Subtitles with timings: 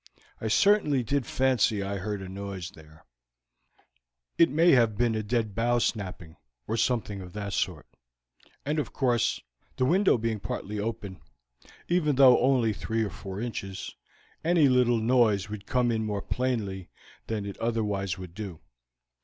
[0.39, 3.05] I certainly did fancy I heard a noise there;
[4.35, 7.85] it may have been a dead bough snapping, or something of that sort;
[8.65, 9.41] and of course,
[9.77, 11.21] the window being partly open,
[11.87, 13.95] even though only three or four inches,
[14.43, 16.89] any little noise would come in more plainly
[17.27, 18.59] than it otherwise would do.